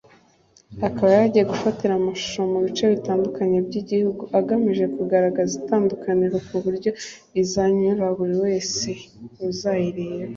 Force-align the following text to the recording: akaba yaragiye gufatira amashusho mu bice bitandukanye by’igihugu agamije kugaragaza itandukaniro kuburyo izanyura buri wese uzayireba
akaba 0.87 1.09
yaragiye 1.15 1.45
gufatira 1.51 1.91
amashusho 1.95 2.41
mu 2.51 2.59
bice 2.65 2.83
bitandukanye 2.93 3.57
by’igihugu 3.67 4.23
agamije 4.39 4.85
kugaragaza 4.95 5.51
itandukaniro 5.61 6.35
kuburyo 6.47 6.91
izanyura 7.41 8.05
buri 8.17 8.35
wese 8.43 8.89
uzayireba 9.49 10.27